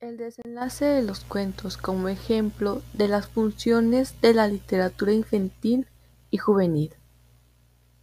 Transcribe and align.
El 0.00 0.16
desenlace 0.16 0.86
de 0.86 1.02
los 1.02 1.24
cuentos 1.24 1.76
como 1.76 2.08
ejemplo 2.08 2.80
de 2.94 3.06
las 3.06 3.26
funciones 3.26 4.18
de 4.22 4.32
la 4.32 4.48
literatura 4.48 5.12
infantil 5.12 5.88
y 6.30 6.38
juvenil. 6.38 6.94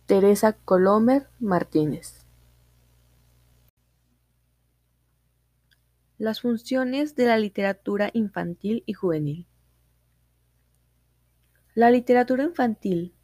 Teresa 0.06 0.54
Colomer 0.54 1.28
Martínez. 1.40 2.24
Las 6.20 6.42
funciones 6.42 7.16
de 7.16 7.26
la 7.26 7.40
literatura 7.40 8.12
infantil 8.14 8.84
y 8.86 8.94
juvenil. 8.94 9.48
La 11.74 11.90
literatura 11.90 12.44
infantil, 12.44 13.16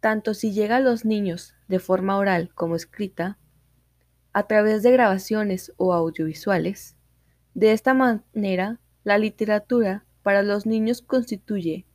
tanto 0.00 0.34
si 0.34 0.52
llega 0.52 0.78
a 0.78 0.80
los 0.80 1.04
niños 1.04 1.54
de 1.68 1.78
forma 1.78 2.16
oral 2.16 2.52
como 2.52 2.74
escrita, 2.74 3.38
a 4.32 4.48
través 4.48 4.82
de 4.82 4.90
grabaciones 4.90 5.72
o 5.76 5.94
audiovisuales, 5.94 6.93
de 7.54 7.72
esta 7.72 7.94
manera 7.94 8.80
la 9.04 9.18
literatura 9.18 10.04
para 10.22 10.42
los 10.42 10.66
niños 10.66 11.02
constituye 11.02 11.86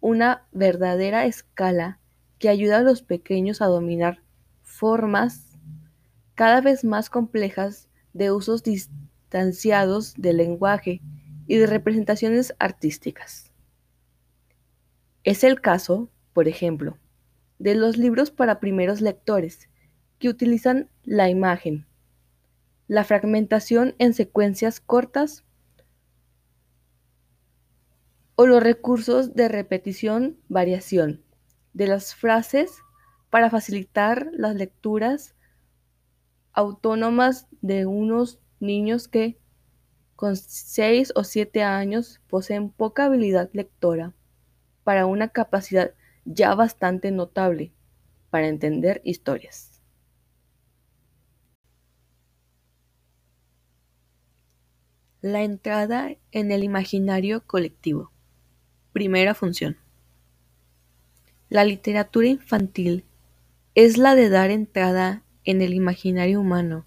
una 0.00 0.46
verdadera 0.52 1.26
escala 1.26 2.00
que 2.38 2.48
ayuda 2.48 2.78
a 2.78 2.82
los 2.82 3.02
pequeños 3.02 3.62
a 3.62 3.66
dominar 3.66 4.22
formas 4.62 5.58
cada 6.34 6.60
vez 6.60 6.84
más 6.84 7.08
complejas 7.08 7.88
de 8.12 8.30
usos 8.30 8.62
distanciados 8.62 10.14
del 10.14 10.38
lenguaje 10.38 11.00
y 11.46 11.56
de 11.56 11.66
representaciones 11.66 12.54
artísticas. 12.58 13.52
Es 15.24 15.44
el 15.44 15.60
caso, 15.60 16.10
por 16.32 16.48
ejemplo, 16.48 16.98
de 17.58 17.74
los 17.74 17.96
libros 17.96 18.30
para 18.30 18.60
primeros 18.60 19.00
lectores, 19.00 19.68
que 20.18 20.28
utilizan 20.28 20.88
la 21.04 21.28
imagen, 21.28 21.86
la 22.88 23.04
fragmentación 23.04 23.94
en 23.98 24.14
secuencias 24.14 24.80
cortas 24.80 25.44
o 28.36 28.46
los 28.46 28.62
recursos 28.62 29.34
de 29.34 29.48
repetición-variación 29.48 31.22
de 31.72 31.86
las 31.86 32.14
frases 32.14 32.78
para 33.30 33.50
facilitar 33.50 34.30
las 34.32 34.54
lecturas 34.54 35.34
autónomas 36.52 37.48
de 37.60 37.86
unos 37.86 38.40
niños 38.60 39.08
que, 39.08 39.38
con 40.14 40.36
6 40.36 41.12
o 41.16 41.24
7 41.24 41.62
años, 41.62 42.20
poseen 42.28 42.70
poca 42.70 43.06
habilidad 43.06 43.50
lectora 43.52 44.14
para 44.84 45.06
una 45.06 45.28
capacidad 45.28 45.92
ya 46.24 46.54
bastante 46.54 47.10
notable 47.10 47.72
para 48.30 48.48
entender 48.48 49.00
historias. 49.04 49.75
La 55.28 55.42
entrada 55.42 56.14
en 56.30 56.52
el 56.52 56.62
imaginario 56.62 57.44
colectivo. 57.44 58.12
Primera 58.92 59.34
función. 59.34 59.76
La 61.48 61.64
literatura 61.64 62.28
infantil 62.28 63.04
es 63.74 63.98
la 63.98 64.14
de 64.14 64.28
dar 64.28 64.52
entrada 64.52 65.24
en 65.42 65.62
el 65.62 65.74
imaginario 65.74 66.40
humano. 66.40 66.86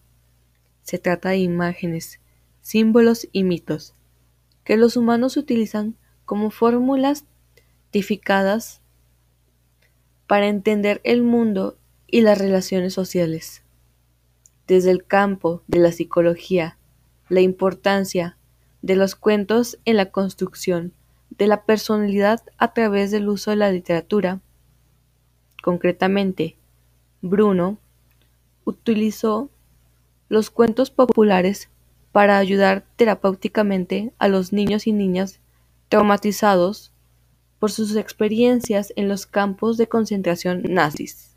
Se 0.83 0.99
trata 0.99 1.31
de 1.31 1.39
imágenes, 1.39 2.21
símbolos 2.61 3.27
y 3.33 3.43
mitos 3.43 3.93
que 4.63 4.77
los 4.77 4.95
humanos 4.95 5.35
utilizan 5.35 5.97
como 6.23 6.49
fórmulas 6.49 7.25
para 10.27 10.47
entender 10.47 11.01
el 11.03 11.23
mundo 11.23 11.77
y 12.07 12.21
las 12.21 12.37
relaciones 12.37 12.93
sociales. 12.93 13.63
Desde 14.65 14.91
el 14.91 15.03
campo 15.03 15.61
de 15.67 15.79
la 15.79 15.91
psicología, 15.91 16.78
la 17.29 17.41
importancia 17.41 18.37
de 18.81 18.95
los 18.95 19.15
cuentos 19.15 19.77
en 19.85 19.97
la 19.97 20.11
construcción 20.11 20.93
de 21.29 21.47
la 21.47 21.63
personalidad 21.63 22.41
a 22.57 22.73
través 22.73 23.11
del 23.11 23.29
uso 23.29 23.51
de 23.51 23.57
la 23.57 23.71
literatura. 23.71 24.41
Concretamente, 25.61 26.57
Bruno 27.21 27.77
utilizó 28.65 29.49
los 30.27 30.49
cuentos 30.49 30.91
populares 30.91 31.69
para 32.11 32.37
ayudar 32.37 32.85
terapéuticamente 32.95 34.13
a 34.19 34.27
los 34.27 34.51
niños 34.51 34.87
y 34.87 34.93
niñas 34.93 35.39
traumatizados 35.89 36.91
por 37.59 37.71
sus 37.71 37.95
experiencias 37.95 38.93
en 38.95 39.07
los 39.07 39.25
campos 39.25 39.77
de 39.77 39.87
concentración 39.87 40.63
nazis. 40.63 41.28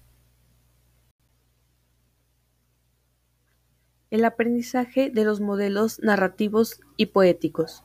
El 4.12 4.26
aprendizaje 4.26 5.08
de 5.08 5.24
los 5.24 5.40
modelos 5.40 5.98
narrativos 6.00 6.82
y 6.98 7.06
poéticos. 7.06 7.82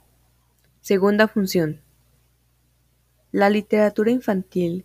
Segunda 0.82 1.30
función. 1.30 1.80
La 3.32 3.50
literatura 3.50 4.12
infantil 4.12 4.84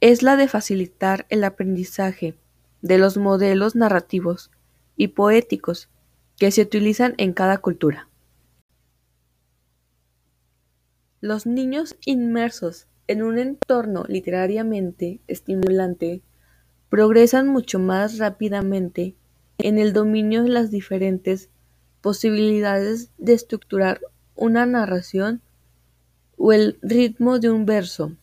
es 0.00 0.22
la 0.22 0.36
de 0.36 0.46
facilitar 0.46 1.24
el 1.30 1.44
aprendizaje 1.44 2.36
de 2.82 2.98
los 2.98 3.16
modelos 3.16 3.74
narrativos 3.74 4.50
y 4.98 5.08
poéticos 5.08 5.88
que 6.36 6.50
se 6.50 6.60
utilizan 6.60 7.14
en 7.16 7.32
cada 7.32 7.56
cultura. 7.56 8.10
Los 11.22 11.46
niños 11.46 11.96
inmersos 12.04 12.86
en 13.06 13.22
un 13.22 13.38
entorno 13.38 14.04
literariamente 14.08 15.20
estimulante 15.26 16.20
progresan 16.90 17.48
mucho 17.48 17.78
más 17.78 18.18
rápidamente 18.18 19.16
en 19.58 19.78
el 19.78 19.92
dominio 19.92 20.42
de 20.42 20.50
las 20.50 20.70
diferentes 20.70 21.50
posibilidades 22.00 23.10
de 23.18 23.32
estructurar 23.32 24.00
una 24.34 24.66
narración 24.66 25.42
o 26.36 26.52
el 26.52 26.78
ritmo 26.82 27.38
de 27.38 27.50
un 27.50 27.64
verso, 27.64 28.16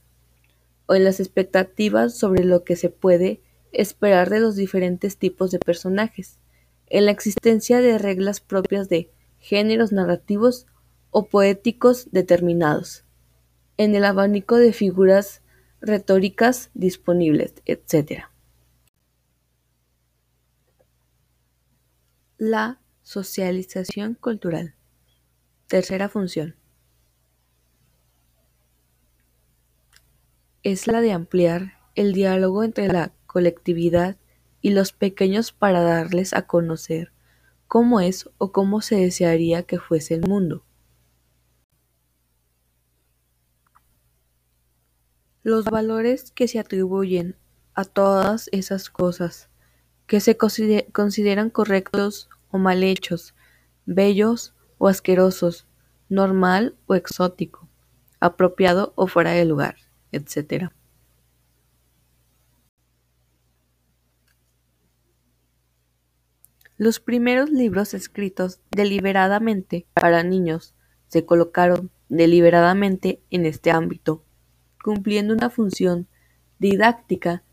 o 0.86 0.96
en 0.96 1.04
las 1.04 1.20
expectativas 1.20 2.18
sobre 2.18 2.44
lo 2.44 2.64
que 2.64 2.76
se 2.76 2.90
puede 2.90 3.42
esperar 3.72 4.30
de 4.30 4.40
los 4.40 4.56
diferentes 4.56 5.18
tipos 5.18 5.52
de 5.52 5.60
personajes, 5.60 6.38
en 6.88 7.06
la 7.06 7.12
existencia 7.12 7.80
de 7.80 7.98
reglas 7.98 8.42
propias 8.42 8.90
de 8.90 9.10
géneros 9.40 9.92
narrativos 9.92 10.68
o 11.10 11.26
poéticos 11.26 12.10
determinados, 12.12 13.06
en 13.78 13.96
el 13.96 14.06
abanico 14.06 14.58
de 14.58 14.74
figuras 14.74 15.42
retóricas 15.80 16.70
disponibles, 16.74 17.54
etc. 17.66 18.31
La 22.44 22.80
socialización 23.04 24.16
cultural. 24.16 24.74
Tercera 25.68 26.10
función. 26.10 26.56
Es 30.64 30.88
la 30.88 31.02
de 31.02 31.12
ampliar 31.12 31.74
el 31.94 32.14
diálogo 32.14 32.64
entre 32.64 32.88
la 32.88 33.14
colectividad 33.28 34.18
y 34.60 34.72
los 34.72 34.92
pequeños 34.92 35.52
para 35.52 35.82
darles 35.82 36.34
a 36.34 36.48
conocer 36.48 37.14
cómo 37.68 38.00
es 38.00 38.28
o 38.40 38.52
cómo 38.52 38.82
se 38.82 38.96
desearía 38.96 39.62
que 39.62 39.78
fuese 39.78 40.16
el 40.16 40.22
mundo. 40.22 40.66
Los 45.44 45.66
valores 45.66 46.32
que 46.32 46.48
se 46.48 46.58
atribuyen 46.58 47.36
a 47.76 47.86
todas 47.86 48.50
esas 48.52 48.90
cosas 48.90 49.51
que 50.08 50.20
se 50.20 50.38
consideran 50.38 51.50
correctos 51.50 52.30
o 52.50 52.58
mal 52.58 52.84
hechos, 52.84 53.34
bellos 53.86 54.54
o 54.78 54.88
asquerosos, 54.88 55.68
normal 56.10 56.76
o 56.88 56.96
exótico, 56.96 57.68
apropiado 58.20 58.94
o 58.96 59.08
fuera 59.08 59.32
de 59.32 59.46
lugar, 59.46 59.76
etc. 60.12 60.72
Los 66.78 67.00
primeros 67.00 67.50
libros 67.52 67.94
escritos 67.94 68.60
deliberadamente 68.72 69.86
para 69.94 70.24
niños 70.24 70.74
se 71.08 71.26
colocaron 71.26 71.92
deliberadamente 72.10 73.22
en 73.30 73.46
este 73.46 73.72
ámbito 73.72 74.24
cumpliendo 74.82 75.34
una 75.34 75.50
función 75.50 76.08
didáctica 76.60 77.44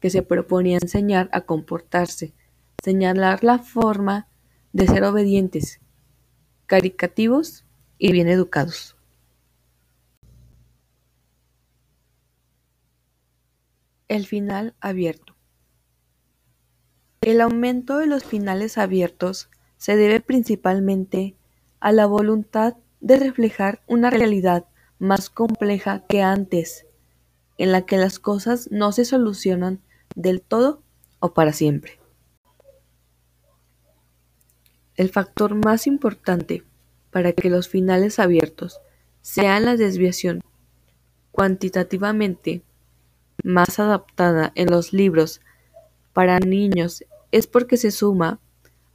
que 0.00 0.10
se 0.10 0.22
proponía 0.22 0.78
enseñar 0.80 1.28
a 1.32 1.42
comportarse, 1.42 2.34
señalar 2.82 3.42
la 3.42 3.58
forma 3.58 4.28
de 4.72 4.86
ser 4.86 5.04
obedientes, 5.04 5.80
caricativos 6.66 7.64
y 7.98 8.12
bien 8.12 8.28
educados. 8.28 8.96
El 14.06 14.26
final 14.26 14.74
abierto. 14.80 15.36
El 17.20 17.40
aumento 17.40 17.98
de 17.98 18.06
los 18.06 18.24
finales 18.24 18.78
abiertos 18.78 19.50
se 19.76 19.96
debe 19.96 20.20
principalmente 20.20 21.36
a 21.80 21.92
la 21.92 22.06
voluntad 22.06 22.76
de 23.00 23.18
reflejar 23.18 23.82
una 23.86 24.10
realidad 24.10 24.66
más 24.98 25.30
compleja 25.30 26.04
que 26.08 26.22
antes, 26.22 26.86
en 27.58 27.72
la 27.72 27.82
que 27.82 27.96
las 27.96 28.18
cosas 28.18 28.70
no 28.70 28.92
se 28.92 29.04
solucionan 29.04 29.82
del 30.18 30.42
todo 30.42 30.82
o 31.20 31.32
para 31.32 31.52
siempre. 31.52 31.98
El 34.96 35.10
factor 35.10 35.54
más 35.54 35.86
importante 35.86 36.64
para 37.10 37.32
que 37.32 37.50
los 37.50 37.68
finales 37.68 38.18
abiertos 38.18 38.80
sean 39.22 39.64
la 39.64 39.76
desviación 39.76 40.42
cuantitativamente 41.30 42.62
más 43.44 43.78
adaptada 43.78 44.50
en 44.56 44.70
los 44.70 44.92
libros 44.92 45.40
para 46.12 46.40
niños 46.40 47.04
es 47.30 47.46
porque 47.46 47.76
se 47.76 47.92
suma 47.92 48.40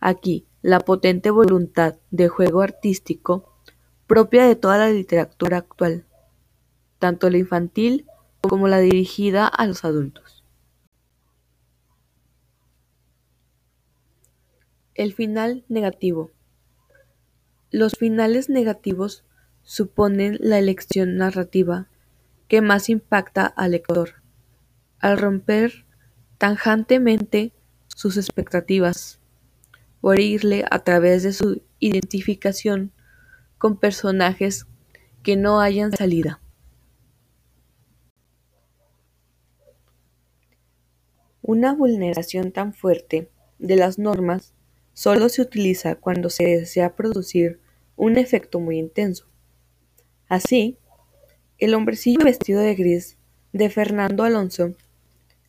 aquí 0.01 0.45
la 0.61 0.81
potente 0.81 1.29
voluntad 1.29 1.95
de 2.11 2.27
juego 2.27 2.61
artístico 2.61 3.53
propia 4.07 4.45
de 4.45 4.57
toda 4.57 4.77
la 4.77 4.89
literatura 4.89 5.57
actual, 5.57 6.05
tanto 6.99 7.29
la 7.29 7.37
infantil 7.37 8.05
como 8.41 8.67
la 8.67 8.79
dirigida 8.79 9.47
a 9.47 9.65
los 9.65 9.85
adultos. 9.85 10.32
El 14.95 15.13
final 15.13 15.65
negativo. 15.69 16.29
Los 17.71 17.93
finales 17.93 18.47
negativos 18.47 19.25
suponen 19.63 20.37
la 20.39 20.59
elección 20.59 21.17
narrativa 21.17 21.87
que 22.47 22.61
más 22.61 22.89
impacta 22.89 23.47
al 23.47 23.71
lector, 23.71 24.21
al 24.99 25.17
romper 25.17 25.87
tajantemente 26.37 27.53
sus 27.87 28.17
expectativas, 28.17 29.19
o 30.01 30.13
herirle 30.13 30.63
a 30.69 30.83
través 30.83 31.23
de 31.23 31.33
su 31.33 31.63
identificación 31.79 32.91
con 33.57 33.79
personajes 33.79 34.67
que 35.23 35.37
no 35.37 35.59
hayan 35.59 35.91
salida. 35.91 36.39
Una 41.41 41.73
vulneración 41.73 42.51
tan 42.51 42.75
fuerte 42.75 43.31
de 43.57 43.75
las 43.75 43.97
normas 43.97 44.53
solo 44.93 45.29
se 45.29 45.41
utiliza 45.41 45.95
cuando 45.95 46.29
se 46.29 46.45
desea 46.45 46.95
producir 46.95 47.59
un 47.95 48.17
efecto 48.17 48.59
muy 48.59 48.77
intenso. 48.77 49.27
Así, 50.27 50.77
el 51.57 51.73
hombrecillo 51.73 52.23
vestido 52.23 52.61
de 52.61 52.75
gris 52.75 53.17
de 53.51 53.69
Fernando 53.69 54.23
Alonso 54.23 54.75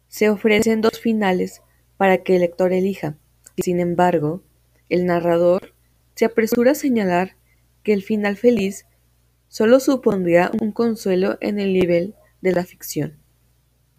se 0.08 0.30
ofrecen 0.30 0.80
dos 0.80 1.00
finales 1.00 1.62
para 1.96 2.18
que 2.18 2.36
el 2.36 2.42
lector 2.42 2.72
elija. 2.72 3.16
Sin 3.58 3.80
embargo, 3.80 4.42
el 4.88 5.06
narrador 5.06 5.74
se 6.14 6.24
apresura 6.24 6.72
a 6.72 6.76
señalar 6.76 7.36
que 7.82 7.92
el 7.92 8.02
final 8.02 8.36
feliz 8.36 8.86
solo 9.48 9.80
supondría 9.80 10.50
un 10.60 10.72
consuelo 10.72 11.38
en 11.40 11.58
el 11.58 11.72
nivel 11.72 12.14
de 12.40 12.52
la 12.52 12.64
ficción. 12.64 13.23